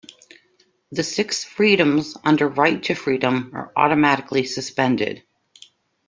The 0.91 1.03
six 1.03 1.43
freedoms 1.43 2.17
under 2.23 2.47
Right 2.47 2.81
to 2.85 2.95
Freedom 2.95 3.51
are 3.53 3.71
automatically 3.75 4.45
suspended. 4.45 5.21